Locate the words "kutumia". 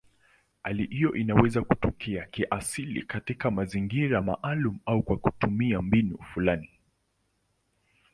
5.17-5.81